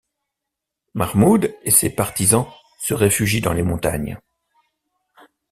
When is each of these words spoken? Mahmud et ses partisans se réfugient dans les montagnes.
Mahmud 0.95 1.55
et 1.61 1.69
ses 1.69 1.91
partisans 1.93 2.47
se 2.79 2.95
réfugient 2.95 3.39
dans 3.41 3.53
les 3.53 3.61
montagnes. 3.61 4.17